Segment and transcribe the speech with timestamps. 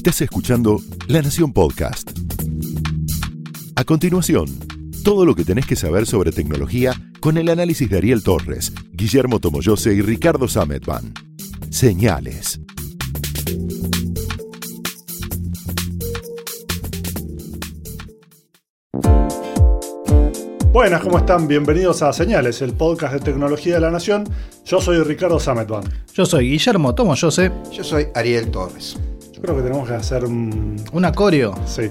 [0.00, 2.10] Estás escuchando La Nación Podcast.
[3.76, 4.46] A continuación,
[5.04, 9.40] todo lo que tenés que saber sobre tecnología con el análisis de Ariel Torres, Guillermo
[9.40, 11.12] Tomoyose y Ricardo Sametban.
[11.68, 12.58] Señales.
[20.72, 21.46] Buenas, ¿cómo están?
[21.46, 24.24] Bienvenidos a Señales, el podcast de tecnología de la Nación.
[24.64, 25.84] Yo soy Ricardo Sametban.
[26.14, 27.52] Yo soy Guillermo Tomoyose.
[27.70, 28.96] Yo soy Ariel Torres.
[29.40, 30.76] Yo creo que tenemos que hacer un...
[30.92, 31.54] Un acorio.
[31.64, 31.90] Sí.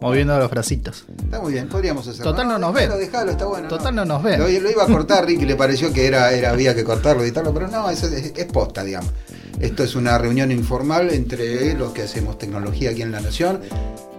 [0.00, 1.06] Moviendo los bracitos.
[1.24, 2.30] Está muy bien, podríamos hacerlo.
[2.30, 2.84] Total no nos ven.
[2.84, 3.68] Dejalo, dejalo, está bueno.
[3.68, 4.38] Total no nos ven.
[4.38, 7.52] Lo, lo iba a cortar, Ricky, le pareció que era, era, había que cortarlo, editarlo,
[7.52, 9.10] pero no, es, es posta, digamos.
[9.58, 13.60] Esto es una reunión informal entre los que hacemos tecnología aquí en La Nación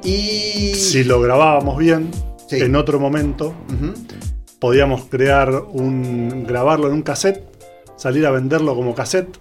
[0.04, 0.74] y...
[0.76, 2.12] Si lo grabábamos bien,
[2.48, 2.58] Sí.
[2.58, 3.54] en otro momento,
[4.60, 6.46] podíamos crear un...
[6.48, 7.44] grabarlo en un cassette,
[8.06, 9.36] salir a venderlo como cassette,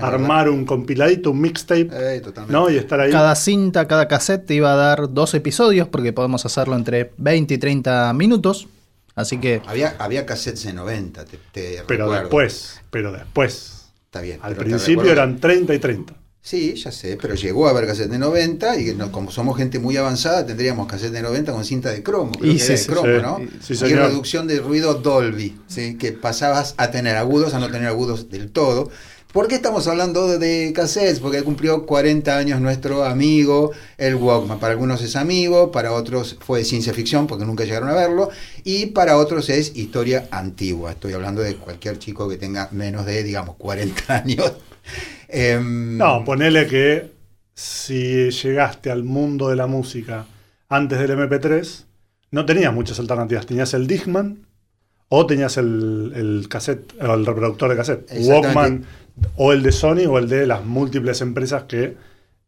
[0.00, 2.22] armar un compiladito, un mixtape, Eh.
[2.48, 2.70] ¿no?
[2.70, 3.10] Y estar ahí.
[3.10, 7.54] Cada cinta, cada cassette te iba a dar dos episodios porque podemos hacerlo entre 20
[7.54, 8.68] y 30 minutos.
[9.16, 12.20] Así que Había, había cassettes de 90, te, te Pero recuerdo.
[12.22, 13.88] después, pero después.
[14.04, 14.38] Está bien.
[14.42, 16.12] Al principio eran 30 y 30.
[16.48, 19.80] Sí, ya sé, pero llegó a haber cassette de 90 y no- como somos gente
[19.80, 22.72] muy avanzada tendríamos cassette de 90 con cinta de cromo, creo Y que sí, era
[22.74, 23.20] de sí, cromo, sí.
[23.20, 23.38] ¿no?
[23.60, 25.96] Sí, y reducción de ruido Dolby, ¿sí?
[25.98, 28.90] que pasabas a tener agudos a no tener agudos del todo.
[29.32, 31.18] ¿Por qué estamos hablando de, de cassettes?
[31.18, 34.60] Porque cumplió 40 años nuestro amigo, el Walkman.
[34.60, 38.30] Para algunos es amigo, para otros fue ciencia ficción porque nunca llegaron a verlo,
[38.62, 40.92] y para otros es historia antigua.
[40.92, 44.52] Estoy hablando de cualquier chico que tenga menos de, digamos, 40 años.
[45.28, 47.10] Em, No, ponele que
[47.54, 50.26] si llegaste al mundo de la música
[50.68, 51.84] antes del MP3,
[52.30, 53.46] no tenías muchas alternativas.
[53.46, 54.46] Tenías el Discman
[55.08, 58.10] o tenías el, el cassette, el reproductor de cassette.
[58.28, 58.84] Walkman
[59.36, 61.96] o el de Sony o el de las múltiples empresas que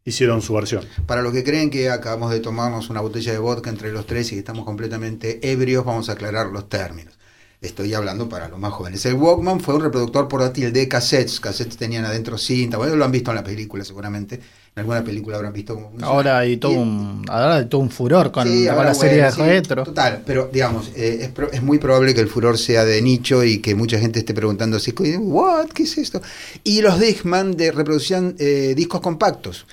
[0.04, 0.84] hicieron su versión.
[1.06, 4.28] Para los que creen que acabamos de tomarnos una botella de vodka entre los tres
[4.32, 7.18] y que estamos completamente ebrios, vamos a aclarar los términos.
[7.60, 9.04] Estoy hablando para los más jóvenes.
[9.04, 11.40] El Walkman fue un reproductor portátil de cassettes.
[11.40, 12.76] Cassettes tenían adentro cinta.
[12.76, 14.36] Bueno, lo han visto en la película seguramente.
[14.36, 18.30] En alguna película habrán visto ahora hay todo Y- un, ahora hay todo un furor
[18.30, 19.82] con, Sí, con ahora, la serie de sí, retro.
[19.82, 23.42] Total, pero digamos, eh, es, pro- es muy probable que el furor sea de nicho
[23.42, 25.66] y que mucha gente esté preguntando así, ¿what?
[25.74, 26.22] ¿Qué es esto?
[26.62, 29.66] Y los Discman de reproducían eh, discos compactos.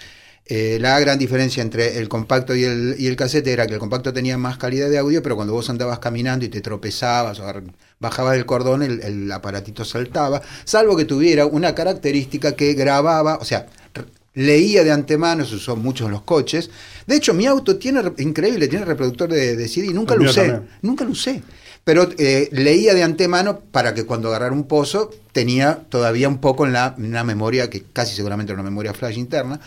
[0.47, 3.79] Eh, la gran diferencia entre el compacto y el, y el cassette era que el
[3.79, 7.45] compacto tenía más calidad de audio, pero cuando vos andabas caminando y te tropezabas o
[7.99, 13.45] bajabas del cordón, el, el aparatito saltaba, salvo que tuviera una característica que grababa, o
[13.45, 13.65] sea,
[14.35, 16.69] leía de antemano, se usó mucho en los coches.
[17.07, 20.25] De hecho, mi auto tiene, re- increíble, tiene reproductor de, de CD, nunca El lo
[20.25, 20.69] usé, también.
[20.81, 21.41] nunca lo usé.
[21.83, 26.65] Pero eh, leía de antemano para que cuando agarrara un pozo tenía todavía un poco
[26.65, 29.59] en la, en una memoria, que casi seguramente era una memoria flash interna.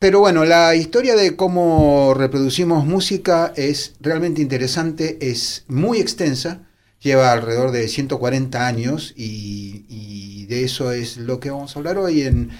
[0.00, 6.62] Pero bueno, la historia de cómo reproducimos música es realmente interesante, es muy extensa,
[7.02, 12.22] lleva alrededor de 140 años y, de eso es lo que vamos a hablar hoy
[12.22, 12.50] en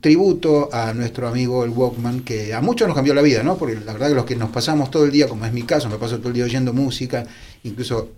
[0.00, 3.58] tributo a nuestro amigo el Walkman, que a muchos nos cambió la vida, ¿no?
[3.58, 5.90] Porque la verdad que los que nos pasamos todo el día, como es mi caso,
[5.90, 7.26] me paso todo el día oyendo música,
[7.64, 8.12] incluso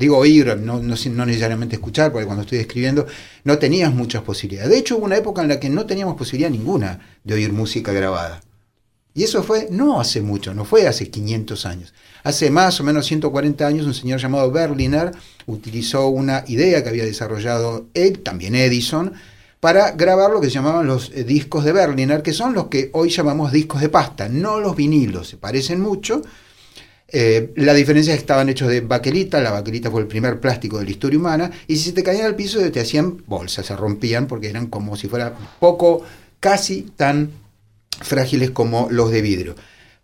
[0.00, 3.06] digo oír, no, necesariamente escuchar, porque cuando estoy escribiendo
[3.44, 4.70] no tenías muchas posibilidades.
[4.70, 7.92] De hecho, hubo una época en la que no teníamos posibilidad ninguna de oír música
[7.92, 8.40] grabada.
[9.12, 11.92] Y eso fue no hace mucho, no fue hace 500 años.
[12.22, 15.12] Hace más o menos 140 años un señor llamado Berliner
[15.46, 17.86] utilizó una idea que había desarrollado
[18.22, 19.12] también Edison,
[19.58, 22.88] para grabar lo que se llamaban los eh, discos de Berliner, que son los que
[22.94, 26.22] hoy llamamos discos de pasta, no los vinilos, se parecen mucho.
[27.12, 30.78] Eh, la diferencia es que estaban hechos de baquelita, la baquelita fue el primer plástico
[30.78, 33.76] de la historia humana, y si se te caían al piso te hacían bolsas, se
[33.76, 36.02] rompían porque eran como si fuera poco,
[36.38, 37.30] casi tan
[38.00, 39.54] frágiles como los de vidrio.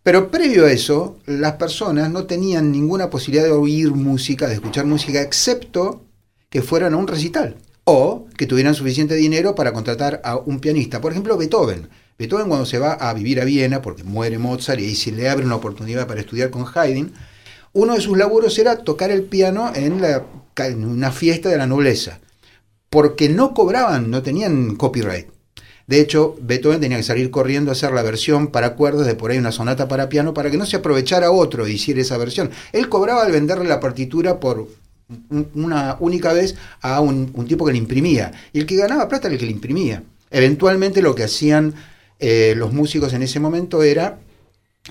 [0.02, 4.86] Pero previo a eso, las personas no tenían ninguna posibilidad de oír música, de escuchar
[4.86, 6.04] música, excepto
[6.48, 11.00] que fueran a un recital o que tuvieran suficiente dinero para contratar a un pianista.
[11.00, 11.88] Por ejemplo, Beethoven.
[12.18, 15.44] Beethoven cuando se va a vivir a Viena, porque muere Mozart y se le abre
[15.44, 17.12] una oportunidad para estudiar con Haydn,
[17.72, 20.02] uno de sus laburos era tocar el piano en,
[20.84, 22.20] una fiesta de la nobleza,
[22.88, 25.26] porque no cobraban, no tenían copyright.
[25.86, 29.30] De hecho, Beethoven tenía que salir corriendo a hacer la versión para cuerdas de por
[29.30, 32.50] ahí una sonata para piano para que no se aprovechara otro e hiciera esa versión.
[32.72, 34.68] Él cobraba al venderle la partitura por
[35.30, 38.32] un- una única vez a un tipo que le imprimía.
[38.52, 40.02] Y el que ganaba plata era el que le imprimía.
[40.30, 41.74] Eventualmente lo que hacían
[42.18, 44.18] eh, los músicos en ese momento era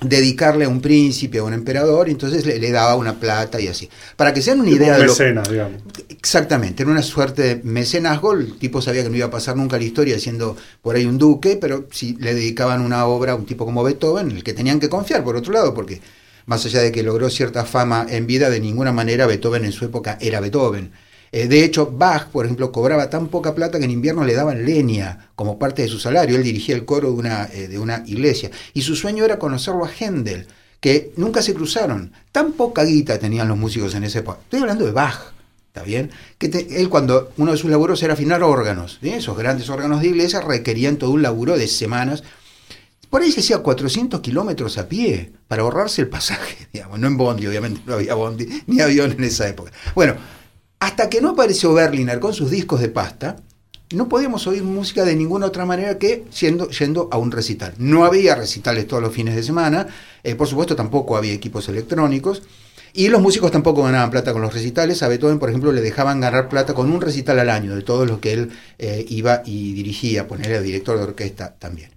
[0.02, 3.68] dedicarle a un príncipe, a un emperador, y entonces le, le daba una plata y
[3.68, 3.88] así.
[4.16, 5.82] Para que sean una idea de lo mecenas, digamos.
[6.08, 9.78] Exactamente, era una suerte de mecenazgo, el tipo sabía que no iba a pasar nunca
[9.78, 13.46] la historia siendo por ahí un duque, pero si le dedicaban una obra a un
[13.46, 16.00] tipo como Beethoven, en el que tenían que confiar por otro lado, porque
[16.44, 19.84] más allá de que logró cierta fama en vida, de ninguna manera Beethoven en su
[19.84, 20.92] época era Beethoven.
[21.32, 24.64] Eh, de hecho, Bach, por ejemplo, cobraba tan poca plata que en invierno le daban
[24.64, 26.36] leña como parte de su salario.
[26.36, 28.50] Él dirigía el coro de una, eh, de una iglesia.
[28.74, 30.46] Y su sueño era conocerlo a Händel,
[30.80, 32.12] que nunca se cruzaron.
[32.32, 34.38] Tan poca guita tenían los músicos en esa época.
[34.42, 35.32] Estoy hablando de Bach.
[35.68, 36.10] ¿Está bien?
[36.38, 40.06] Que te- él cuando uno de sus laburos era afinar órganos, esos grandes órganos de
[40.06, 42.22] iglesia requerían todo un laburo de semanas.
[43.10, 47.16] Por ahí se hacía 400 kilómetros a pie para ahorrarse el pasaje, digamos, no en
[47.18, 49.70] Bondi, obviamente no había Bondi ni avión en esa época.
[49.94, 50.14] Bueno,
[50.80, 53.36] hasta que no apareció Berliner con sus discos de pasta,
[53.92, 57.74] no podíamos oír música de ninguna otra manera que siendo, yendo a un recital.
[57.78, 59.86] No había recitales todos los fines de semana,
[60.24, 62.42] eh, por supuesto tampoco había equipos electrónicos,
[62.92, 65.02] y los músicos tampoco ganaban plata con los recitales.
[65.02, 68.08] A Beethoven, por ejemplo, le dejaban ganar plata con un recital al año de todos
[68.08, 71.90] los que él eh, iba y dirigía, ponerle director de orquesta también.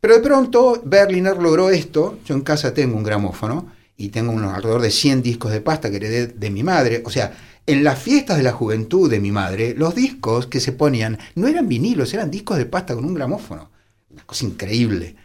[0.00, 2.18] Pero de pronto Berliner logró esto.
[2.24, 5.90] Yo en casa tengo un gramófono y tengo unos alrededor de 100 discos de pasta
[5.90, 7.02] que heredé de mi madre.
[7.04, 7.30] O sea,
[7.68, 11.48] en las fiestas de la juventud de mi madre, los discos que se ponían no
[11.48, 13.70] eran vinilos, eran discos de pasta con un gramófono.
[14.08, 15.16] Una cosa increíble.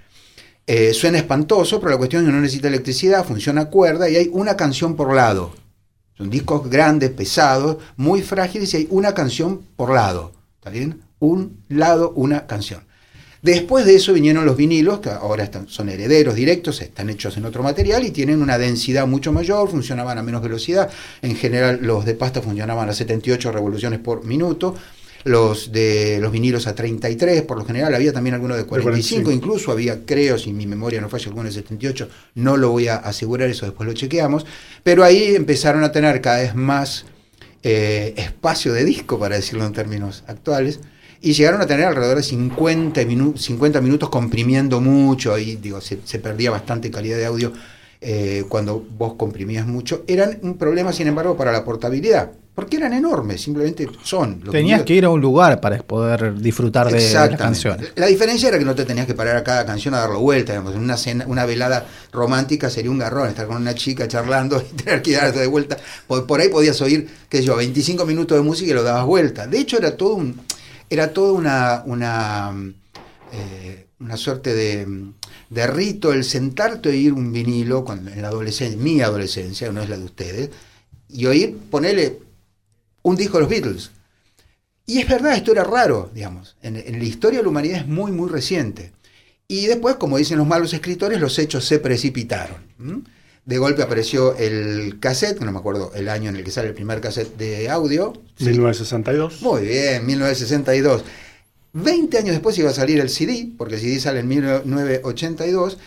[0.67, 4.29] Eh, suena espantoso, pero la cuestión es que no necesita electricidad, funciona cuerda y hay
[4.33, 5.53] una canción por lado.
[6.17, 10.33] Son discos grandes, pesados, muy frágiles y hay una canción por lado.
[10.55, 11.01] ¿Está bien?
[11.19, 12.83] Un lado, una canción.
[13.43, 17.43] Después de eso vinieron los vinilos, que ahora están, son herederos directos, están hechos en
[17.43, 20.89] otro material y tienen una densidad mucho mayor, funcionaban a menos velocidad.
[21.21, 24.75] En general los de pasta funcionaban a 78 revoluciones por minuto.
[25.25, 29.31] Los de los vinilos a 33, por lo general había también algunos de 45, 45.
[29.31, 32.95] incluso había, creo, si mi memoria no falla, algunos de 78, no lo voy a
[32.95, 34.45] asegurar, eso después lo chequeamos,
[34.83, 37.05] pero ahí empezaron a tener cada vez más
[37.61, 40.81] eh, espacio de disco, para decirlo en términos actuales,
[41.23, 45.99] y llegaron a tener alrededor de 50, minu 50 minutos comprimiendo mucho, ahí digo, se,
[46.03, 47.53] se perdía bastante calidad de audio
[48.01, 50.03] eh, cuando vos comprimías mucho.
[50.05, 54.41] Eran un problema, sin embargo, para la portabilidad, porque eran enormes, simplemente son.
[54.41, 57.93] Tenías que ir a un lugar para poder disfrutar de, las canciones.
[57.95, 60.51] La diferencia era que no te tenías que parar a cada canción a darlo vuelta.
[60.51, 60.75] Digamos.
[60.75, 64.75] En una, cena, una velada romántica sería un garrón estar con una chica charlando y
[64.75, 65.77] tener que darte de vuelta.
[66.05, 69.05] Por, por ahí podías oír, qué sé yo, 25 minutos de música y lo dabas
[69.05, 69.47] vuelta.
[69.47, 70.35] De hecho, era todo un,
[70.93, 72.53] era toda una, una,
[73.31, 75.11] eh, una suerte de,
[75.49, 79.81] de rito el sentarte a oír un vinilo cuando, en la adolescencia, mi adolescencia, no
[79.81, 80.49] es la de ustedes,
[81.09, 82.19] y oír, ponerle
[83.01, 83.91] un disco de los Beatles.
[84.85, 86.57] Y es verdad, esto era raro, digamos.
[86.61, 88.91] En, la historia de la humanidad es muy, muy reciente.
[89.47, 92.57] Y después, como dicen los malos escritores, los hechos se precipitaron.
[93.45, 96.69] De golpe apareció el cassette, que no me acuerdo el año en el que sale
[96.69, 98.13] el primer cassette de audio.
[98.39, 99.41] 1962.
[99.41, 101.03] Muy bien, 1962.
[101.73, 105.77] 20 años después iba a salir el CD, porque el CD sale en 1982,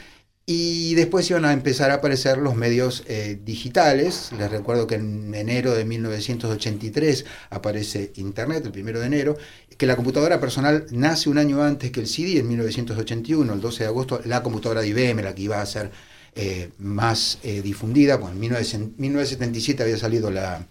[0.44, 4.32] y después iban a empezar a aparecer los medios eh, digitales.
[4.38, 9.37] Les recuerdo que en enero de 1983 aparece Internet, el primero de enero,
[9.79, 13.82] que la computadora personal nace un año antes que el CD, en 1981, el 12
[13.82, 15.91] de agosto, la computadora de IBM, la que iba a ser
[16.36, 20.66] eh, más eh, difundida, bueno, en 1900 1977 había salido la,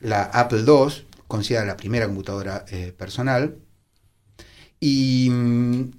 [0.00, 3.56] la Apple II, considerada la primera computadora eh, personal.
[4.80, 5.90] Y mm,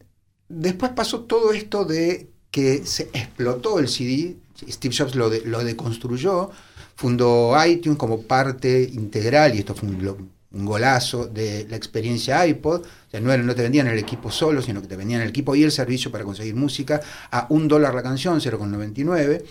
[0.50, 4.38] después pasó todo esto de que se explotó el CD,
[4.70, 6.52] Steve Jobs lo, de- lo deconstruyó,
[6.96, 12.82] fundó iTunes como parte integral, y esto fue un, un golazo de la experiencia iPod,
[12.82, 15.56] o sea, no, no te vendían el equipo solo, sino que te vendían el equipo
[15.56, 19.44] y el servicio para conseguir música a un dólar la canción, 0,99.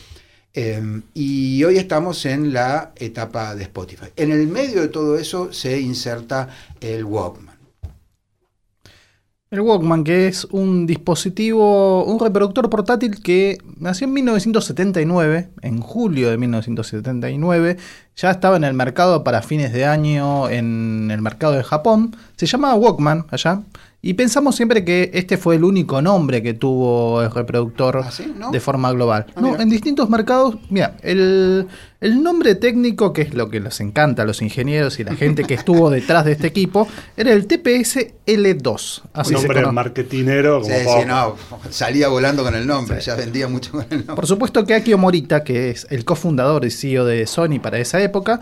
[0.56, 4.06] Eh, y hoy estamos en la etapa de Spotify.
[4.16, 6.48] En el medio de todo eso se inserta
[6.80, 7.53] el Walkman.
[9.50, 16.30] El Walkman, que es un dispositivo, un reproductor portátil que nació en 1979, en julio
[16.30, 17.76] de 1979,
[18.16, 22.46] ya estaba en el mercado para fines de año en el mercado de Japón, se
[22.46, 23.62] llamaba Walkman allá,
[24.06, 28.34] y pensamos siempre que este fue el único nombre que tuvo el reproductor ¿Ah, sí?
[28.38, 28.50] ¿No?
[28.50, 29.24] de forma global.
[29.34, 31.66] Ah, no, en distintos mercados, mira, el,
[32.02, 35.44] el nombre técnico, que es lo que les encanta a los ingenieros y la gente
[35.44, 39.02] que estuvo detrás de este equipo, era el TPS L2.
[39.14, 39.72] Así un se hombre conoce.
[39.72, 41.36] marketinero como Sí, no,
[41.70, 44.16] salía volando con el nombre, ya vendía mucho con el nombre.
[44.16, 48.02] Por supuesto que Akio Morita, que es el cofundador y CEO de Sony para esa
[48.02, 48.38] época,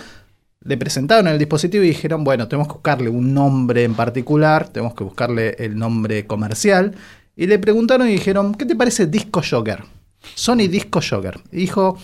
[0.65, 4.95] le presentaron el dispositivo y dijeron, bueno, tenemos que buscarle un nombre en particular, tenemos
[4.95, 6.95] que buscarle el nombre comercial.
[7.37, 9.85] Y le preguntaron y dijeron, ¿qué te parece Disco Joker?
[10.35, 11.41] Sony Disco Jogger.
[11.51, 11.99] Y dijo,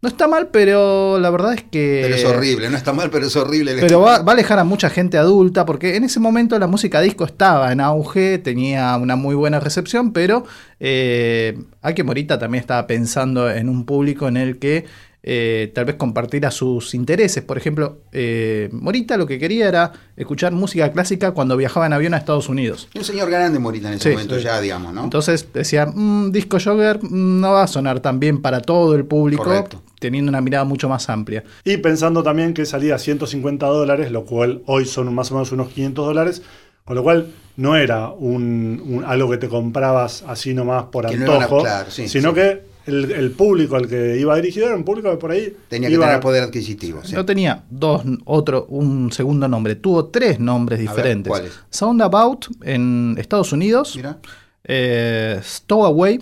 [0.00, 2.00] no está mal, pero la verdad es que...
[2.04, 3.76] Pero es horrible, no está mal, pero es horrible.
[3.80, 7.00] Pero va, va a alejar a mucha gente adulta, porque en ese momento la música
[7.00, 10.44] disco estaba en auge, tenía una muy buena recepción, pero
[10.78, 14.84] eh, Ake Morita también estaba pensando en un público en el que
[15.22, 17.42] eh, tal vez compartiera sus intereses.
[17.42, 22.14] Por ejemplo, eh, Morita lo que quería era escuchar música clásica cuando viajaba en avión
[22.14, 22.88] a Estados Unidos.
[22.94, 24.42] Un señor grande Morita en ese Sí, momento, sí.
[24.44, 25.04] ya digamos, ¿no?
[25.04, 29.04] Entonces decía, "Mm, Disco Jogger mm, no va a sonar tan bien para todo el
[29.04, 29.82] público, Correcto.
[29.98, 31.42] teniendo una mirada mucho más amplia.
[31.64, 35.50] Y pensando también que salía a 150 dólares, lo cual hoy son más o menos
[35.52, 36.42] unos 500 dólares,
[36.84, 41.16] con lo cual no era un, un- algo que te comprabas así nomás por Que
[41.16, 42.34] no iban a- antojo, claro, sí, sino sí.
[42.36, 45.88] que el, el público al que iba dirigido era un público que por ahí Tenía
[45.88, 47.00] que iba- tener poder adquisitivo.
[47.04, 47.14] sí.
[47.14, 51.32] No tenía dos, otro, un segundo nombre, tuvo tres nombres ver, diferentes.
[51.70, 54.18] Soundabout en Estados Unidos, Mira.
[54.64, 56.18] eh, Stowaway,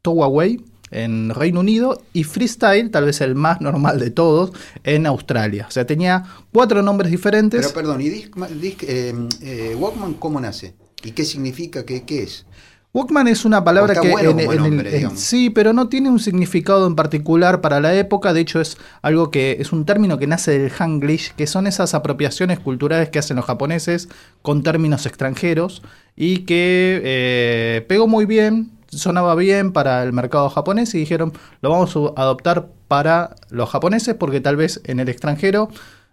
[0.00, 4.52] Stowaway en Reino Unido y Freestyle, tal vez el más normal de todos,
[4.84, 5.66] en Australia.
[5.68, 7.60] O sea, tenía cuatro nombres diferentes.
[7.60, 8.30] Pero perdón, ¿y Disc-
[8.60, 10.74] Disc- eh, eh, Walkman cómo nace?
[11.02, 11.84] ¿Y qué significa?
[11.84, 12.46] ¿Qué, qué es?
[12.94, 14.30] Walkman es una palabra que bueno
[14.66, 18.32] en- el- en- sí, pero no tiene un significado en particular para la época.
[18.32, 21.92] De hecho, es algo que es un término que nace del Hanglish, que son esas
[21.94, 24.08] apropiaciones culturales que hacen los japoneses
[24.42, 25.82] con términos extranjeros
[26.14, 31.32] y que eh, pegó muy bien, sonaba bien para el mercado japonés y dijeron
[31.62, 35.68] lo vamos a adoptar para los japoneses porque tal vez en el extranjero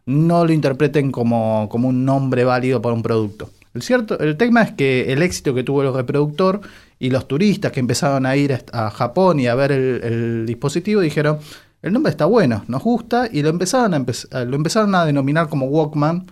[0.07, 3.51] no lo interpreten como, como un nombre válido para un producto.
[3.73, 6.61] El, cierto, el tema es que el éxito que tuvo el reproductor
[6.99, 11.39] y los turistas que empezaron a ir a, Japón y a ver el, dispositivo dijeron,
[11.81, 15.47] el nombre está bueno, nos gusta, y lo empezaron a, empe- lo empezaron a denominar
[15.49, 16.27] como Walkman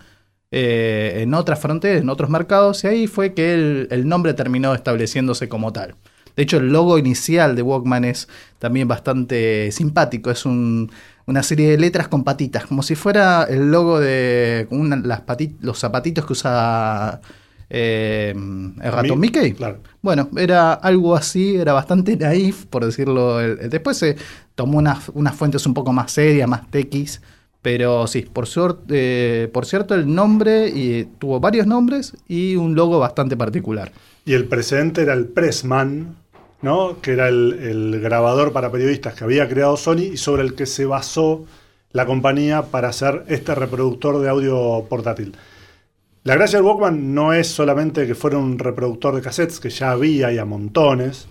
[0.52, 4.74] eh, en otras fronteras, en otros mercados, y ahí fue que el, el nombre terminó
[4.76, 5.96] estableciéndose como tal.
[6.36, 8.28] De hecho, el logo inicial de Walkman es
[8.60, 10.32] también bastante simpático.
[10.32, 10.90] Es un-
[11.30, 15.22] una serie de letras con patitas, como si fuera el logo de una- las
[15.62, 17.22] los zapatitos que usa
[17.70, 19.54] eh, el rato Mi- Mickey.
[19.54, 19.78] claro.
[20.02, 23.38] Bueno, era algo así, era bastante naif, por decirlo.
[23.38, 24.16] después se
[24.56, 27.22] tomó unas, unas fuentes un poco más serias, más tequis.
[27.62, 28.86] Pero sí, por, suerte,
[29.44, 33.92] eh, por cierto, el nombre y, tuvo varios nombres y un logo bastante particular.
[34.26, 36.16] Y el precedente era el Pressman,
[36.62, 37.00] ¿no?
[37.02, 40.66] que era el, el grabador para periodistas que había creado Sony y sobre el que
[40.66, 41.46] se basó
[41.92, 45.36] la compañía para hacer este reproductor de audio portátil.
[46.24, 49.92] La gracia del Walkman no es solamente que fuera un reproductor de cassettes, que ya
[49.92, 51.28] había y a montones,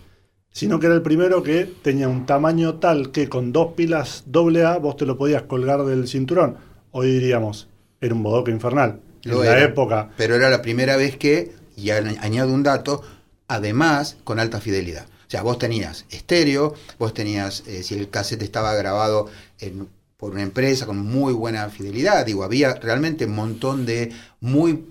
[0.50, 4.78] sino que era el primero que tenía un tamaño tal que con dos pilas AA
[4.78, 6.56] vos te lo podías colgar del cinturón.
[6.90, 7.68] Hoy diríamos,
[8.00, 9.00] era un bodoque infernal.
[9.24, 9.66] Lo en la era.
[9.66, 13.02] época Pero era la primera vez que, y añ- añado un dato,
[13.46, 15.06] además con alta fidelidad.
[15.28, 19.28] O sea, vos tenías estéreo, vos tenías, eh, si el cassette estaba grabado
[19.60, 24.86] en- por una empresa con muy buena fidelidad, digo, había realmente un montón de muy,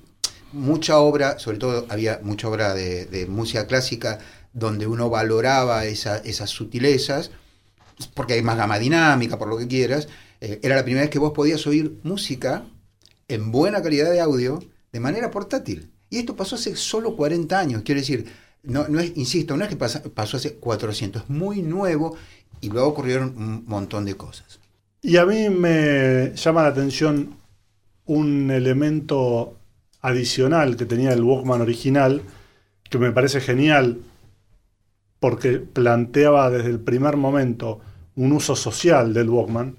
[0.54, 4.20] mucha obra, sobre todo había mucha obra de, de música clásica
[4.54, 7.32] donde uno valoraba esa- esas sutilezas,
[8.14, 10.08] porque hay más gama dinámica, por lo que quieras.
[10.40, 12.64] Eh, era la primera vez que vos podías oír música
[13.28, 14.64] en buena calidad de audio
[14.94, 15.92] de manera portátil.
[16.10, 18.32] Y esto pasó hace solo 40 años, quiero decir,
[18.68, 22.16] no, no es, insisto, no es que pasó hace 400, es muy nuevo
[22.60, 24.60] y luego ocurrieron un montón de cosas.
[25.02, 27.36] Y a mí me llama la atención
[28.06, 29.56] un elemento
[30.02, 32.22] adicional que tenía el Walkman original,
[32.90, 34.00] que me parece genial,
[35.20, 37.80] porque planteaba desde el primer momento
[38.16, 39.78] un uso social del Walkman,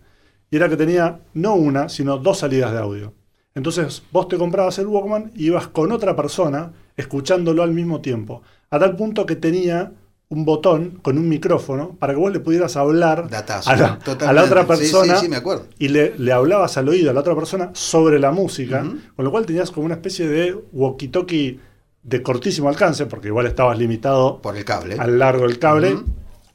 [0.51, 3.15] y era que tenía no una, sino dos salidas de audio.
[3.55, 8.43] Entonces vos te comprabas el Walkman y ibas con otra persona escuchándolo al mismo tiempo,
[8.71, 9.93] a tal punto que tenía
[10.31, 14.25] un botón con un micrófono para que vos le pudieras hablar Datazo, a la, totalmente.
[14.27, 15.67] a la otra Sí, sí, persona sí, me acuerdo.
[15.79, 18.85] y le, le hablabas al oído a la otra persona sobre la música,
[19.17, 21.59] con lo cual tenías como una especie de walkie-talkie
[22.03, 24.97] de cortísimo alcance, porque igual estabas limitado Por el cable.
[24.99, 25.97] al largo del cable.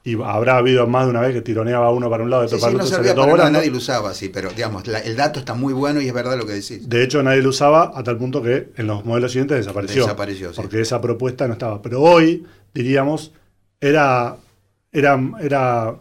[0.05, 2.55] Y habrá habido más de una vez que tironeaba uno para un lado y Sí,
[2.55, 4.29] otro para sí, el no otro, servía salía todo para nada, nadie lo usaba así,
[4.29, 6.89] pero digamos, la- el dato está muy bueno y es verdad lo que decís.
[6.89, 10.03] De hecho, nadie lo usaba a tal punto que en los modelos siguientes desapareció.
[10.03, 10.61] Desapareció, sí.
[10.61, 11.81] Porque esa propuesta no estaba.
[11.81, 13.31] Pero hoy, diríamos,
[13.79, 14.35] era.
[14.91, 15.95] era, era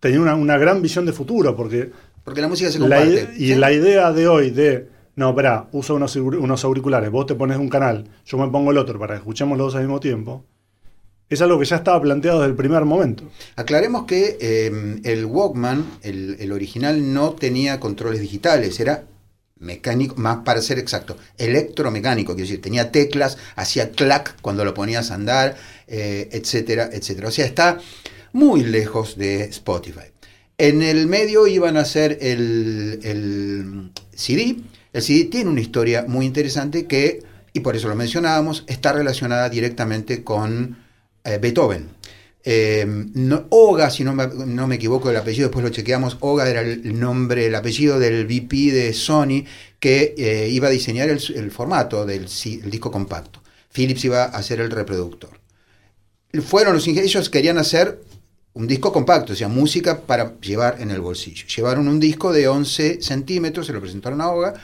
[0.00, 1.90] tenía una, una gran visión de futuro, porque
[2.24, 3.12] Porque la música se la comparte.
[3.12, 3.54] ide- y ¿sí?
[3.56, 4.88] la idea de hoy de.
[5.16, 8.76] No, espera, uso unos, unos auriculares, vos te pones un canal, yo me pongo el
[8.78, 10.44] otro para que escuchemos los dos al mismo tiempo.
[11.28, 13.24] Es algo que ya estaba planteado desde el primer momento.
[13.56, 19.04] Aclaremos que eh, el Walkman, el, original, no tenía controles digitales, era
[19.58, 25.10] mecánico, más para ser exacto, electromecánico, quiero decir, tenía teclas, hacía clac cuando lo ponías
[25.10, 25.56] a andar,
[25.88, 27.28] eh, etcétera, etcétera.
[27.28, 27.80] O sea, está
[28.32, 30.12] muy lejos de Spotify.
[30.58, 34.58] En el medio iban a hacer el, el CD.
[34.92, 39.48] El CD tiene una historia muy interesante que, y por eso lo mencionábamos, está relacionada
[39.48, 40.85] directamente con
[41.26, 41.96] eh, Beethoven.
[42.48, 46.48] Eh, no, Oga, si no me, no me, equivoco el apellido, después lo chequeamos, Oga
[46.48, 49.44] era el nombre, el apellido del VP de Sony
[49.80, 53.42] que eh, iba a diseñar el, formato del el disco compacto.
[53.72, 55.40] Philips iba a hacer el reproductor.
[56.44, 58.00] Fueron los ellos querían hacer
[58.54, 61.46] un disco compacto, o sea, música para llevar en el bolsillo.
[61.48, 64.54] Llevaron un disco de 11 centímetros, se lo presentaron a Oga.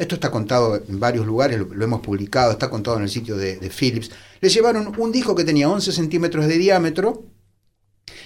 [0.00, 3.36] Esto está contado en varios lugares, lo, lo hemos publicado, está contado en el sitio
[3.36, 4.10] de, de Philips.
[4.40, 7.24] Le llevaron un disco que tenía 11 centímetros de diámetro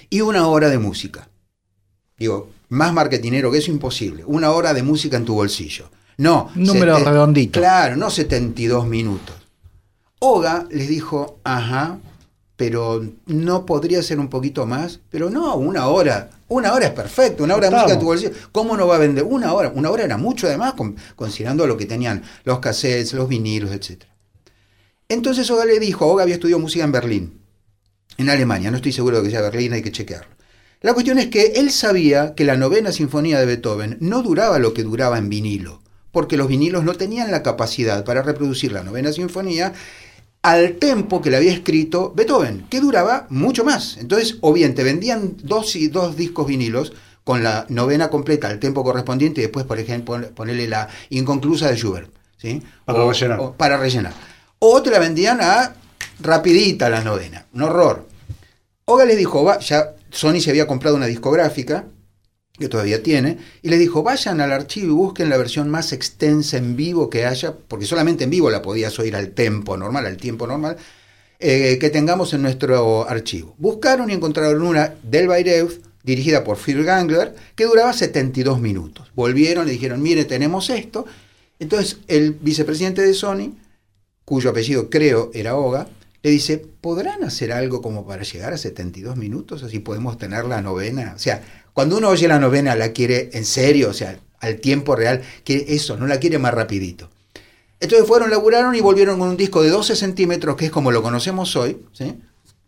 [0.09, 1.28] y una hora de música.
[2.16, 4.23] Digo, más marketinero que eso imposible.
[4.25, 5.90] Una hora de música en tu bolsillo.
[6.16, 6.49] No.
[6.54, 7.59] Número redondito.
[7.59, 9.35] Claro, no 72 minutos.
[10.21, 11.99] Oga les dijo, ajá,
[12.57, 15.01] pero no podría ser un poquito más.
[15.11, 16.31] Pero no, una hora.
[16.49, 18.33] Una hora es perfecto, una hora de música en tu bolsillo.
[18.53, 19.25] ¿Cómo no va a vender?
[19.25, 19.73] Una hora.
[19.75, 24.05] Una hora era mucho además, con, considerando lo que tenían los cassettes, los vinilos, etc.
[25.09, 27.41] Entonces Oga le dijo, Oga había estudiado música en Berlín,
[28.17, 30.35] en Alemania, no estoy seguro de que sea Berlín, hay que chequearlo.
[30.81, 34.75] La cuestión es que él sabía que la novena sinfonía de Beethoven no duraba lo
[34.75, 39.13] que duraba en vinilo, porque los vinilos no tenían la capacidad para reproducir la novena
[39.13, 39.73] sinfonía
[40.45, 43.97] al tempo que le había escrito Beethoven, que duraba mucho más.
[43.97, 46.93] Entonces, o bien te vendían dos y dos discos vinilos
[47.25, 51.77] con la novena completa al tempo correspondiente y después, por ejemplo, ponerle la inconclusa de
[51.77, 52.63] Schubert, ¿sí?
[52.85, 53.41] Para o, rellenar.
[53.41, 54.13] O para rellenar.
[54.59, 55.77] O te la vendían a
[56.21, 58.07] rapidita la novena, un horror.
[58.85, 61.87] Oga les dijo, va, ya Sony se había comprado una discográfica,
[62.59, 66.57] que todavía tiene, y les dijo, vayan al archivo y busquen la versión más extensa
[66.57, 70.17] en vivo que haya, porque solamente en vivo la podías oír al tempo normal, al
[70.17, 70.77] tiempo normal,
[71.41, 73.57] eh, que tengamos en nuestro archivo.
[73.59, 79.11] Buscaron y encontraron una del Bayreuth, dirigida por Phil Gangler, que duraba 72 minutos.
[79.15, 81.07] Volvieron, le dijeron, mire, tenemos esto.
[81.59, 83.55] Entonces el vicepresidente de Sony,
[84.25, 85.89] cuyo apellido creo era Oga,
[86.23, 89.63] le dice, ¿podrán hacer algo como para llegar a 72 minutos?
[89.63, 91.13] Así podemos tener la novena.
[91.15, 91.43] O sea,
[91.75, 95.75] cuando uno oye la novena la quiere en serio, o sea, al tiempo real, quiere
[95.75, 97.11] eso, no la quiere más rapidito.
[97.81, 101.03] Entonces fueron, laburaron y volvieron con un disco de 12 centímetros, que es como lo
[101.03, 102.14] conocemos hoy, ¿sí?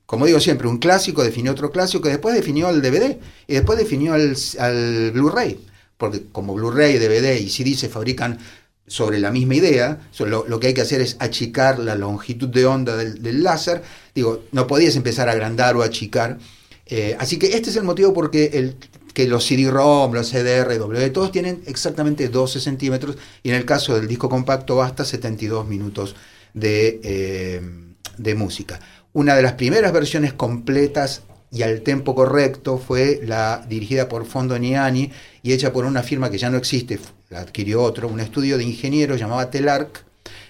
[0.05, 3.79] Como digo siempre, un clásico definió otro clásico que después definió el DVD y después
[3.79, 5.59] definió al, al Blu-ray.
[5.97, 8.39] Porque como Blu-ray, DVD y CD se fabrican
[8.87, 12.97] sobre la misma idea, lo, que hay que hacer es achicar la longitud de onda
[12.97, 13.83] del, del láser.
[14.15, 16.39] Digo, no podías empezar a agrandar o achicar.
[16.87, 18.77] Eh, así que este es el motivo porque el,
[19.17, 20.79] que los CD-ROM, los CDR,
[21.11, 26.15] todos tienen exactamente 12 centímetros y en el caso del disco compacto basta 72 minutos
[26.53, 27.63] de, eh,
[28.19, 28.79] de música.
[29.15, 34.59] Una de las primeras versiones completas y al tempo correcto fue la dirigida por Fondo
[34.59, 35.11] Niani
[35.43, 37.01] y hecha por una firma que ya no existe,
[37.31, 40.05] la adquirió otro, un estudio de ingenieros llamado Telarc,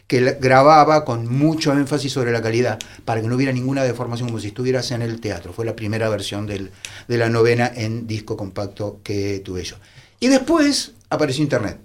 [0.06, 4.40] que grababa con mucho énfasis sobre la calidad, para que no hubiera ninguna deformación, como
[4.40, 5.52] si estuvieras en el teatro.
[5.52, 6.70] Fue la primera versión del,
[7.08, 9.76] de la novena en disco compacto que tuve yo.
[10.20, 11.78] Y después apareció Internet.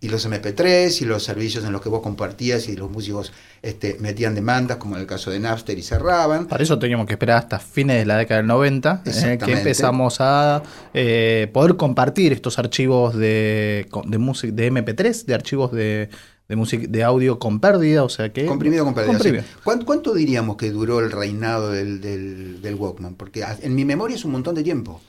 [0.00, 3.96] Y los MP3 y los servicios en los que vos compartías y los músicos este,
[3.98, 6.46] metían demandas, como en el caso de Napster, y cerraban.
[6.46, 9.52] Para eso teníamos que esperar hasta fines de la década del 90, en el que
[9.54, 10.62] empezamos a
[10.94, 16.10] eh, poder compartir estos archivos de, de, música, de MP3, de archivos de,
[16.48, 18.46] de, música, de audio con pérdida, o sea que...
[18.46, 19.12] Comprimido con pérdida.
[19.12, 19.44] Comprimido.
[19.62, 23.14] ¿Cuánto, ¿Cuánto, diríamos que duró el reinado del, del, del, Walkman?
[23.14, 25.00] Porque en mi memoria es un montón de tiempo.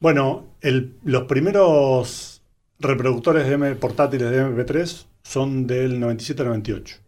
[0.00, 2.42] Bueno, el, los primeros
[2.80, 6.98] reproductores de M, portátiles de MP3 son del 97-98.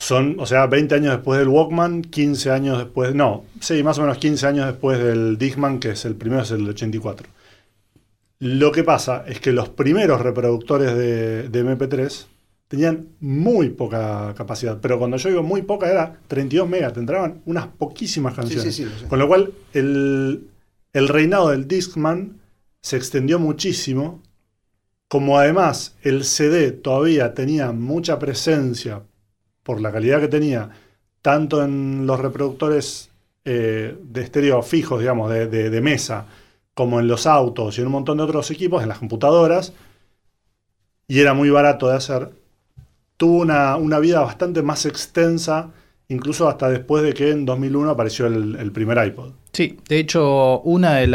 [0.00, 4.00] Son, o sea, 20 años después del Walkman, 15 años después, no, sí, más o
[4.00, 7.28] menos 15 años después del Digman, que es el primero, es el 84.
[8.40, 12.26] Lo que pasa es que los primeros reproductores de, de MP3
[12.72, 17.42] tenían muy poca capacidad, pero cuando yo digo muy poca era 32 megas, te entraban
[17.44, 18.74] unas poquísimas canciones.
[18.74, 20.48] Sí, sí, sí, Con lo cual, el,
[20.94, 22.40] el reinado del Discman
[22.80, 24.22] se extendió muchísimo.
[25.06, 29.02] Como además el CD todavía tenía mucha presencia
[29.62, 30.70] por la calidad que tenía,
[31.20, 33.10] tanto en los reproductores
[33.44, 36.24] eh, de estéreo fijos, digamos, de, de, de, mesa,
[36.72, 39.74] como en los autos y en un montón de otros equipos, en las computadoras,
[41.06, 42.30] y era muy barato de hacer,
[43.22, 45.70] tuvo una, una vida bastante más extensa,
[46.08, 49.30] incluso hasta después de que en 2001 apareció el, primer iPod.
[49.52, 51.06] Sí, de hecho, una de,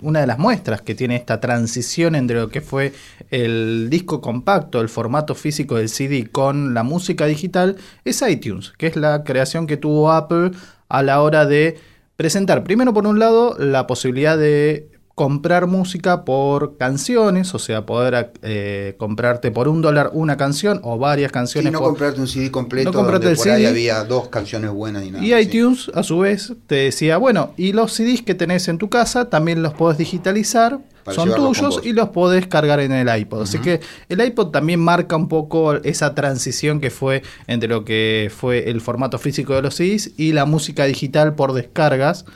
[0.00, 2.94] una de, las muestras que tiene esta transición entre lo que fue
[3.30, 8.86] el disco compacto, el formato físico del CD con la música digital, es iTunes, que
[8.86, 10.52] es la creación que tuvo Apple
[10.88, 11.76] a la hora de
[12.16, 18.32] presentar, primero por un lado, la posibilidad de comprar música por canciones, o sea, poder
[18.42, 21.70] eh, comprarte por un dólar una canción o varias canciones.
[21.70, 23.68] Y no por- comprarte un CD completo No comprarte donde por ahí CD.
[23.68, 25.24] había dos canciones buenas y nada.
[25.24, 25.34] Y sí.
[25.48, 29.30] iTunes, a su vez, te decía, bueno, y los CDs que tenés en tu casa
[29.30, 33.40] también los podés digitalizar, Para son tuyos y los podés cargar en el iPod.
[33.40, 38.30] Así que el iPod también marca un poco esa transición que fue entre lo que
[38.36, 42.26] fue el formato físico de los CDs y la música digital por descargas,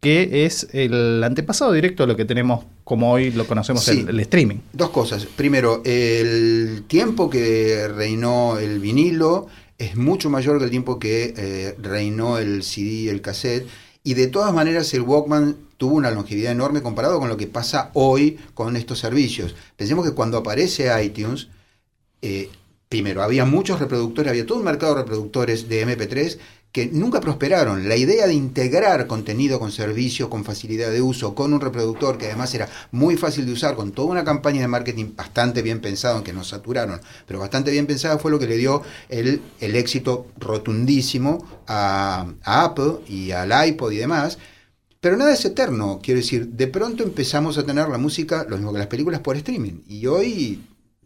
[0.00, 4.00] que es el antepasado directo de lo que tenemos como hoy lo conocemos Sí.
[4.00, 4.56] el, el streaming.
[4.72, 5.26] Dos cosas.
[5.26, 11.74] Primero, el tiempo que reinó el vinilo es mucho mayor que el tiempo que eh,
[11.80, 13.66] reinó el CD y el cassette.
[14.04, 17.90] Y de todas maneras el Walkman tuvo una longevidad enorme comparado con lo que pasa
[17.94, 19.54] hoy con estos servicios.
[19.76, 21.48] Pensemos que cuando aparece iTunes,
[22.22, 22.48] eh,
[22.88, 26.38] primero, había muchos reproductores, había todo un mercado de reproductores de MP3
[26.72, 27.88] que nunca prosperaron.
[27.88, 32.26] La idea de integrar contenido con servicio, con facilidad de uso, con un reproductor que
[32.26, 36.14] además era muy fácil de usar, con toda una campaña de marketing bastante bien pensada,
[36.14, 40.26] aunque nos saturaron, pero bastante bien pensada, fue lo que le dio el, el éxito
[40.38, 44.38] rotundísimo a, a Apple y al iPod y demás.
[45.00, 48.72] Pero nada es eterno, quiero decir, de pronto empezamos a tener la música, lo mismo
[48.72, 49.82] que las películas, por streaming.
[49.86, 50.60] Y hoy,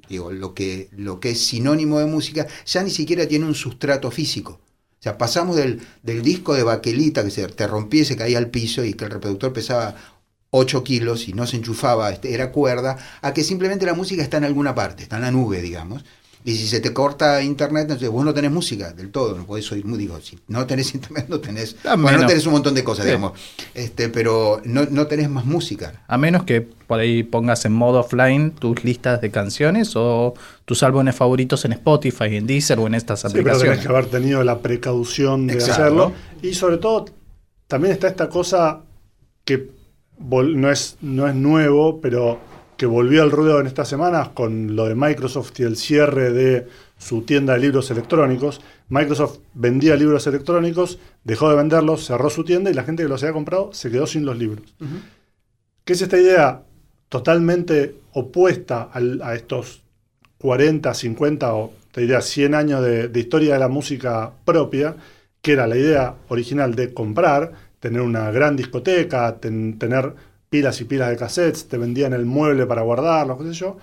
[0.09, 4.11] digo, lo que, lo que es sinónimo de música ya ni siquiera tiene un sustrato
[4.11, 4.62] físico.
[5.03, 8.39] O sea, pasamos del, del disco de baquelita que se te rompía y se caía
[8.39, 9.97] al piso y que el reproductor pesaba
[10.51, 14.37] 8 kilos y no se enchufaba, este, era cuerda, a que simplemente la música está
[14.37, 16.05] en alguna parte, está en la nube, digamos.
[16.45, 19.71] Y si se te corta internet, entonces vos no tenés música del todo, no podés
[19.71, 20.15] oír música.
[20.23, 21.77] Si no tenés internet, no tenés.
[21.85, 23.11] Bueno, no tenés un montón de cosas, Sí.
[23.11, 23.33] digamos.
[23.75, 26.03] Este, pero no, no tenés más música.
[26.09, 30.83] A menos que por ahí pongas en modo offline tus listas de canciones o tus
[30.83, 33.71] álbumes favoritos en Spotify, en Deezer o en estas Sí, pero aplicaciones.
[33.79, 35.73] tenés que haber tenido la precaución de Exacto.
[35.83, 36.13] hacerlo.
[36.43, 37.05] Y sobre todo,
[37.69, 38.81] también está esta cosa
[39.45, 39.71] que
[40.21, 42.41] no es, no es nuevo, pero
[42.83, 46.67] que volvió al ruedo en estas semanas con lo de Microsoft y el cierre de
[46.99, 48.61] su tienda de libros electrónicos.
[48.89, 53.23] Microsoft vendía libros electrónicos, dejó de venderlos, cerró su tienda y la gente que los
[53.23, 54.75] había comprado se quedó sin los libros.
[55.85, 56.63] ¿Qué es esta idea
[57.09, 59.85] totalmente opuesta al- a estos
[60.39, 64.97] 40, 50 o te diría 100 años de, de historia de la música propia,
[65.41, 70.15] que era la idea original de comprar, tener una gran discoteca, ten- tener
[70.53, 73.79] pilas y pilas de cassettes, te vendían el mueble para guardarlos, qué sé yo.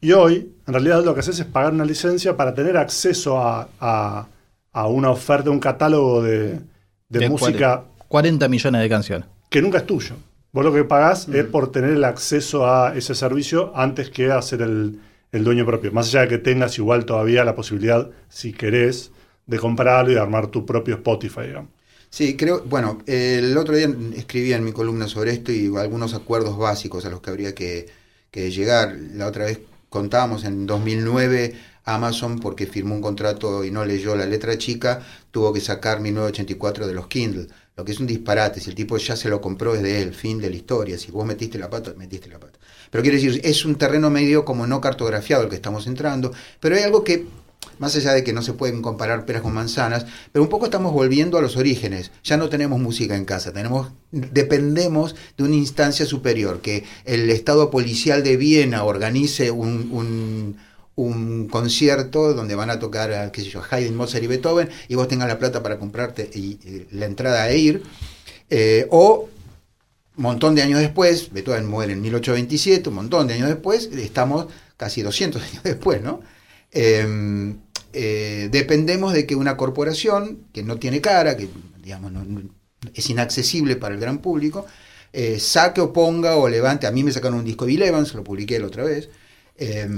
[0.00, 3.68] Y hoy, en realidad, lo que haces es pagar una licencia para tener acceso a,
[3.80, 4.26] a-
[4.72, 6.60] a una oferta, un catálogo de,
[7.08, 9.26] de De música 40 millones de canciones.
[9.50, 10.14] que nunca es tuyo.
[10.52, 14.40] Vos lo que pagás es por tener el acceso a ese servicio antes que a
[14.42, 15.00] ser el,
[15.32, 15.92] el dueño propio.
[15.92, 19.12] Más allá de que tengas igual todavía la posibilidad, si querés,
[19.46, 21.70] de comprarlo y de armar tu propio Spotify, digamos.
[22.10, 26.58] Sí, creo, bueno, el otro día escribí en mi columna sobre esto y algunos acuerdos
[26.58, 27.88] básicos a los que habría que,
[28.30, 28.96] que llegar.
[29.14, 34.26] La otra vez contábamos en 2009 Amazon porque firmó un contrato y no leyó la
[34.26, 37.46] letra chica, tuvo que sacar 1984 de los Kindle,
[37.76, 40.14] lo que es un disparate, si el tipo ya se lo compró es de él,
[40.14, 42.58] fin de la historia, si vos metiste la pata, metiste la pata.
[42.90, 46.76] Pero quiero decir, es un terreno medio como no cartografiado el que estamos entrando, pero
[46.76, 47.26] hay algo que
[47.80, 50.92] más allá de que no se pueden comparar peras con manzanas, pero un poco estamos
[50.92, 52.12] volviendo a los orígenes.
[52.22, 57.70] Ya no tenemos música en casa, tenemos, dependemos de una instancia superior, que el Estado
[57.70, 59.88] policial de Viena organice un,
[60.94, 64.96] un- concierto donde van a tocar, a, qué sé yo, Haydn, Mozart y Beethoven, y
[64.96, 66.58] vos tengas la plata para comprarte y,
[66.90, 67.82] la entrada e ir,
[68.50, 69.30] eh, o
[70.18, 74.48] un montón de años después, Beethoven muere en 1827, un montón de años después, estamos
[74.76, 76.20] casi 200 años después, ¿no?
[76.72, 77.54] Eh,
[77.92, 81.48] eh, dependemos de que una corporación que no tiene cara, que
[81.82, 82.42] digamos no-
[82.94, 84.66] es inaccesible para el gran público,
[85.12, 86.86] eh, saque o ponga o levante.
[86.86, 89.10] A mí me sacaron un disco de Bill lo publiqué la otra vez.
[89.56, 89.88] Eh,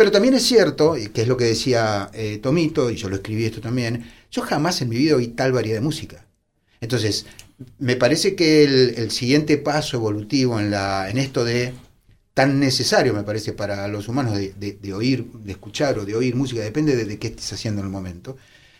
[0.00, 3.44] pero también es cierto, que es lo que decía eh, Tomito, y yo lo escribí
[3.44, 6.24] esto también, yo jamás en mi vida oí tal variedad de música.
[6.80, 7.26] Entonces,
[7.78, 11.74] me parece que el, siguiente paso evolutivo en esto de
[12.34, 16.14] tan necesario, me parece, para los humanos de, de- de oír, de escuchar o de
[16.16, 18.36] oír música, depende de, qué estés haciendo en el momento,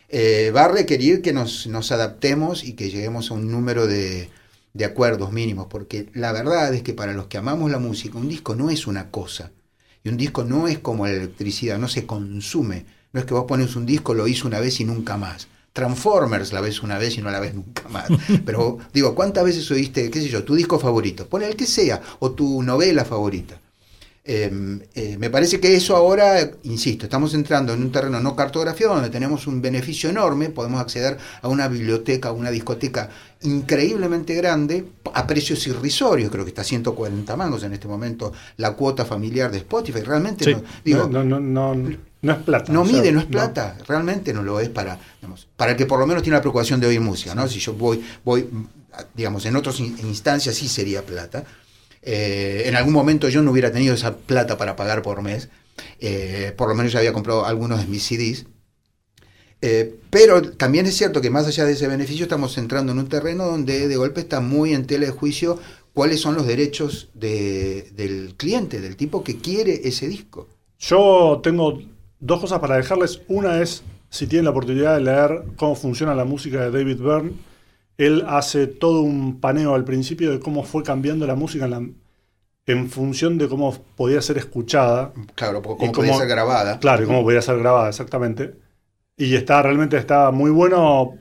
[0.09, 4.29] eh, va a requerir que nos, nos adaptemos y que lleguemos a un número de,
[4.75, 8.29] de acuerdos mínimos, porque la verdad es que para los que amamos la música, un
[8.29, 9.53] disco no es una cosa,
[10.03, 13.45] y un disco no es como la electricidad, no se consume, no es que vos
[13.47, 15.49] pones un disco, lo hizo una vez y nunca más.
[15.73, 18.09] Transformers la ves una vez y no la ves nunca más.
[18.45, 21.27] Pero digo, ¿cuántas veces oíste, qué sé yo, tu disco favorito?
[21.27, 23.61] Pon el que sea, o tu novela favorita.
[24.23, 28.95] Eh, eh, me parece que eso ahora, insisto, estamos entrando en un terreno no cartografiado
[28.95, 33.09] donde tenemos un beneficio enorme, podemos acceder a una biblioteca, a una discoteca
[33.43, 38.75] increíblemente grande a precios irrisorios, creo que está a 140 mangos en este momento la
[38.75, 42.73] cuota familiar de Spotify, realmente Sí, no, digo, no, no, no, no, no es plata.
[42.73, 45.87] no sea, mide, no es plata, realmente no lo es para, digamos, para el que
[45.87, 47.49] por lo menos tiene la preocupación de oír música, ¿no?
[47.49, 48.49] Si yo voy, voy,
[49.15, 51.45] digamos, en otras in- instancias sí sería plata.
[52.03, 55.49] Eh, en algún momento yo no hubiera tenido esa plata para pagar por mes.
[55.99, 58.47] Eh, por lo menos ya había comprado algunos de mis CDs.
[59.63, 63.09] Eh, pero también es cierto que más allá de ese beneficio estamos entrando en un
[63.09, 65.59] terreno donde de golpe está muy en tela de juicio
[65.93, 70.49] cuáles son los derechos de- del cliente, del tipo que quiere ese disco.
[70.79, 71.79] Yo tengo
[72.21, 73.23] dos cosas para dejarles.
[73.29, 77.33] Una es, si tienen la oportunidad de leer cómo funciona la música de David Byrne,
[77.99, 81.89] él hace todo un paneo al principio de cómo fue cambiando la música en, la-
[82.67, 85.13] en función de cómo podía ser escuchada.
[85.35, 86.79] Claro, porque como podía cómo- ser grabada.
[86.79, 88.55] Claro, y cómo podía ser grabada, exactamente.
[89.17, 91.15] Y está realmente está muy bueno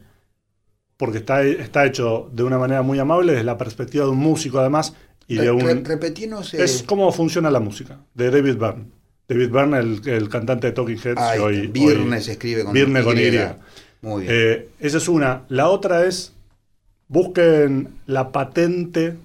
[0.98, 4.60] porque está, está hecho de una manera muy amable desde la perspectiva de un músico
[4.60, 4.94] además
[5.28, 5.62] y de un...
[5.62, 8.86] re- repetirnos, eh, Es cómo funciona la música, de David Byrne.
[9.30, 11.22] David Byrne, el, el cantante de Talking Heads.
[11.22, 11.72] ahí hoy,
[12.20, 13.32] se escribe con con Y.
[14.02, 14.34] Muy bien.
[14.36, 15.44] Eh, esa es una.
[15.50, 16.34] La otra es,
[17.08, 19.18] busquen la patente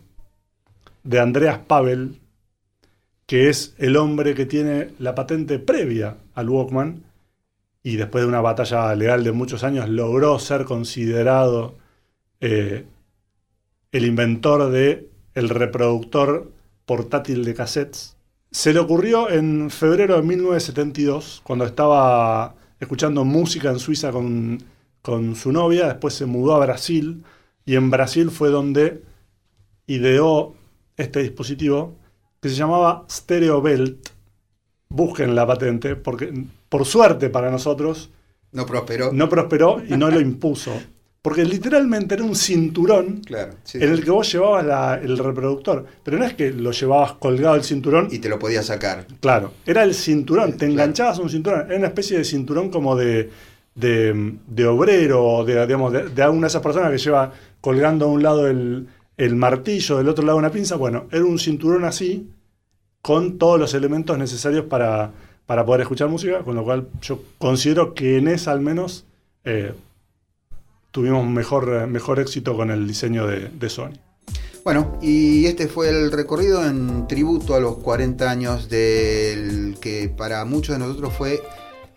[1.05, 2.21] de Andreas Pavel,
[3.27, 7.03] que es el hombre que tiene la patente previa al Walkman
[7.83, 11.77] y después de una batalla legal de muchos años logró ser considerado
[12.41, 12.85] eh,
[13.93, 16.51] el inventor de el reproductor
[16.85, 18.14] portátil de cassettes.
[18.55, 24.63] Se le ocurrió en febrero de 1972, cuando estaba escuchando música en Suiza con,
[25.03, 27.25] con su novia, después se mudó a Brasil
[27.67, 29.03] y en Brasil fue donde
[29.89, 30.55] ideó
[30.97, 31.97] este dispositivo
[32.41, 34.11] que se llamaba Stereo Belt.
[34.89, 36.33] Busquen la patente, porque
[36.69, 38.11] por suerte para nosotros
[38.53, 39.13] no prosperó.
[39.13, 40.81] no prosperó y no lo impuso.
[41.25, 43.55] Porque literalmente era un cinturón Claro.
[43.63, 45.87] sí, en el que vos llevabas la- el reproductor.
[46.03, 48.09] Pero no es que lo llevabas colgado el cinturón.
[48.11, 49.07] Y te lo podía sacar.
[49.21, 52.95] Claro, era el cinturón, te enganchabas a un cinturón, era una especie de cinturón como
[52.95, 53.31] de,
[53.75, 57.33] de, de obrero, o de, digamos, de, de alguna de esas personas que lleva
[57.63, 60.77] colgando a un lado el, el martillo, del otro lado una pinza.
[60.77, 62.29] Bueno, era un cinturón así,
[63.01, 65.11] con todos los elementos necesarios para,
[65.47, 69.07] para poder escuchar música, con lo cual yo considero que en esa al menos
[69.45, 69.73] eh,
[70.95, 73.99] tuvimos mejor, eh, mejor éxito con el diseño de, de Sony.
[74.63, 80.45] Bueno, y este fue el recorrido en tributo a los 40 años del que para
[80.45, 81.43] muchos de nosotros fue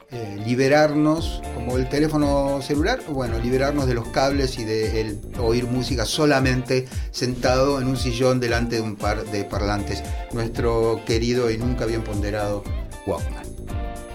[0.10, 5.65] eh, liberarnos, como el teléfono celular, bueno, liberarnos de los cables y de el oír
[5.67, 10.03] música solamente sentado en un sillón delante de un par de parlantes.
[10.33, 12.63] Nuestro querido y nunca bien ponderado
[13.05, 13.45] Walkman.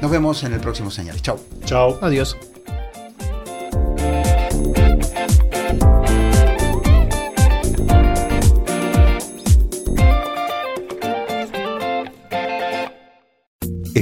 [0.00, 1.22] Nos vemos en el próximo señal.
[1.22, 1.38] Chao.
[1.64, 1.98] Chao.
[2.02, 2.36] Adiós.